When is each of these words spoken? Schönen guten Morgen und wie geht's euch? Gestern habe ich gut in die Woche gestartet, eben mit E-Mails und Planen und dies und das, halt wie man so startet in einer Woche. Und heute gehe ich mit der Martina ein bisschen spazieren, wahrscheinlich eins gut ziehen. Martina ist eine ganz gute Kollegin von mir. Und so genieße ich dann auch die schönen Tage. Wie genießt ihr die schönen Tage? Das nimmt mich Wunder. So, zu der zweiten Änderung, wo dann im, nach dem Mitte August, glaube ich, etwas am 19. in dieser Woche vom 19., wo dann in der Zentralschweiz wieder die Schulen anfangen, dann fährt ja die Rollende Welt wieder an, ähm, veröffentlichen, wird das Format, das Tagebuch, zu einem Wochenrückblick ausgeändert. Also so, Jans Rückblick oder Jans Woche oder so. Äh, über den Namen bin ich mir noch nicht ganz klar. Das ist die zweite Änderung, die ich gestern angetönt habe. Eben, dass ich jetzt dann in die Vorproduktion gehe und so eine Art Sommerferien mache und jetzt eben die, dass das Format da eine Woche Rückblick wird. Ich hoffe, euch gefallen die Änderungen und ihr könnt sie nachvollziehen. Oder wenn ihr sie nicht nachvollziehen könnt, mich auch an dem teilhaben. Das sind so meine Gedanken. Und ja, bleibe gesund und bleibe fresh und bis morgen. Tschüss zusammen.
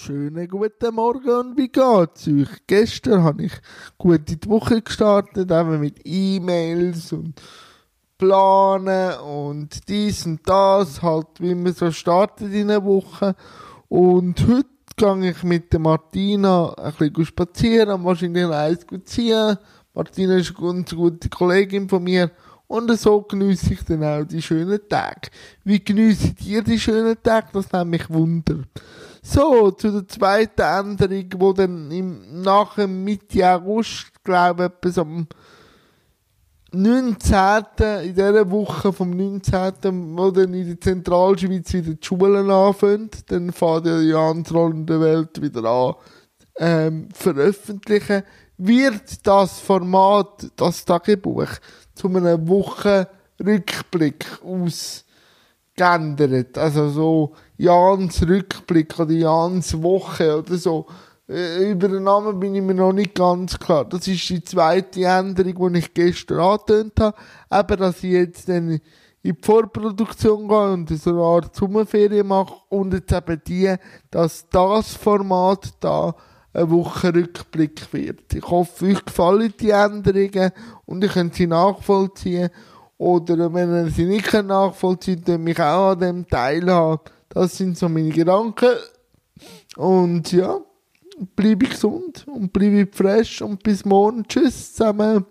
Schönen 0.00 0.46
guten 0.46 0.94
Morgen 0.94 1.28
und 1.28 1.56
wie 1.56 1.66
geht's 1.66 2.28
euch? 2.28 2.48
Gestern 2.68 3.24
habe 3.24 3.46
ich 3.46 3.52
gut 3.98 4.30
in 4.30 4.38
die 4.38 4.48
Woche 4.48 4.80
gestartet, 4.80 5.50
eben 5.50 5.80
mit 5.80 6.02
E-Mails 6.04 7.12
und 7.12 7.34
Planen 8.16 9.18
und 9.18 9.88
dies 9.88 10.24
und 10.24 10.48
das, 10.48 11.02
halt 11.02 11.26
wie 11.40 11.52
man 11.56 11.72
so 11.74 11.90
startet 11.90 12.52
in 12.52 12.70
einer 12.70 12.84
Woche. 12.84 13.34
Und 13.88 14.46
heute 14.46 14.68
gehe 14.96 15.30
ich 15.30 15.42
mit 15.42 15.72
der 15.72 15.80
Martina 15.80 16.72
ein 16.74 16.92
bisschen 16.92 17.26
spazieren, 17.26 18.04
wahrscheinlich 18.04 18.46
eins 18.46 18.86
gut 18.86 19.08
ziehen. 19.08 19.58
Martina 19.94 20.36
ist 20.36 20.56
eine 20.56 20.64
ganz 20.64 20.94
gute 20.94 21.28
Kollegin 21.28 21.88
von 21.88 22.04
mir. 22.04 22.30
Und 22.68 22.96
so 22.98 23.22
genieße 23.22 23.72
ich 23.72 23.82
dann 23.84 24.04
auch 24.04 24.24
die 24.24 24.42
schönen 24.42 24.78
Tage. 24.88 25.30
Wie 25.64 25.82
genießt 25.82 26.44
ihr 26.44 26.62
die 26.62 26.78
schönen 26.78 27.16
Tage? 27.22 27.48
Das 27.52 27.72
nimmt 27.72 27.90
mich 27.90 28.10
Wunder. 28.10 28.62
So, 29.22 29.70
zu 29.70 29.90
der 29.90 30.06
zweiten 30.06 30.60
Änderung, 30.60 31.26
wo 31.38 31.52
dann 31.52 31.90
im, 31.90 32.42
nach 32.42 32.74
dem 32.74 33.04
Mitte 33.04 33.46
August, 33.50 34.12
glaube 34.22 34.64
ich, 34.64 34.70
etwas 34.70 34.98
am 34.98 35.26
19. 36.72 37.34
in 38.04 38.14
dieser 38.14 38.50
Woche 38.50 38.92
vom 38.92 39.10
19., 39.10 40.16
wo 40.16 40.30
dann 40.30 40.52
in 40.52 40.66
der 40.66 40.80
Zentralschweiz 40.80 41.72
wieder 41.72 41.94
die 41.94 42.06
Schulen 42.06 42.50
anfangen, 42.50 43.10
dann 43.28 43.50
fährt 43.52 43.86
ja 43.86 43.98
die 43.98 44.12
Rollende 44.12 45.00
Welt 45.00 45.40
wieder 45.40 45.64
an, 45.64 45.94
ähm, 46.58 47.08
veröffentlichen, 47.14 48.22
wird 48.58 49.26
das 49.26 49.60
Format, 49.60 50.50
das 50.56 50.84
Tagebuch, 50.84 51.48
zu 51.98 52.08
einem 52.08 52.48
Wochenrückblick 52.48 54.26
ausgeändert. 55.76 56.56
Also 56.56 56.88
so, 56.88 57.34
Jans 57.56 58.26
Rückblick 58.26 58.98
oder 58.98 59.12
Jans 59.12 59.82
Woche 59.82 60.38
oder 60.38 60.56
so. 60.56 60.86
Äh, 61.28 61.72
über 61.72 61.88
den 61.88 62.04
Namen 62.04 62.40
bin 62.40 62.54
ich 62.54 62.62
mir 62.62 62.74
noch 62.74 62.92
nicht 62.92 63.14
ganz 63.14 63.58
klar. 63.58 63.84
Das 63.84 64.06
ist 64.08 64.28
die 64.30 64.42
zweite 64.42 65.02
Änderung, 65.02 65.72
die 65.72 65.80
ich 65.80 65.92
gestern 65.92 66.40
angetönt 66.40 66.94
habe. 67.00 67.16
Eben, 67.52 67.76
dass 67.76 68.02
ich 68.02 68.12
jetzt 68.12 68.48
dann 68.48 68.70
in 68.70 68.80
die 69.24 69.34
Vorproduktion 69.42 70.48
gehe 70.48 70.72
und 70.72 70.88
so 70.88 71.10
eine 71.10 71.20
Art 71.20 71.54
Sommerferien 71.54 72.26
mache 72.26 72.54
und 72.68 72.94
jetzt 72.94 73.12
eben 73.12 73.42
die, 73.46 73.74
dass 74.10 74.48
das 74.48 74.94
Format 74.94 75.74
da 75.80 76.14
eine 76.58 76.70
Woche 76.70 77.14
Rückblick 77.14 77.92
wird. 77.92 78.34
Ich 78.34 78.44
hoffe, 78.44 78.86
euch 78.86 79.04
gefallen 79.04 79.52
die 79.60 79.70
Änderungen 79.70 80.50
und 80.86 81.02
ihr 81.02 81.10
könnt 81.10 81.34
sie 81.34 81.46
nachvollziehen. 81.46 82.50
Oder 82.98 83.52
wenn 83.54 83.70
ihr 83.70 83.90
sie 83.90 84.06
nicht 84.06 84.32
nachvollziehen 84.32 85.24
könnt, 85.24 85.44
mich 85.44 85.60
auch 85.60 85.92
an 85.92 86.00
dem 86.00 86.28
teilhaben. 86.28 87.00
Das 87.28 87.56
sind 87.56 87.78
so 87.78 87.88
meine 87.88 88.10
Gedanken. 88.10 88.76
Und 89.76 90.32
ja, 90.32 90.58
bleibe 91.36 91.66
gesund 91.66 92.26
und 92.26 92.52
bleibe 92.52 92.88
fresh 92.90 93.42
und 93.42 93.62
bis 93.62 93.84
morgen. 93.84 94.26
Tschüss 94.26 94.74
zusammen. 94.74 95.24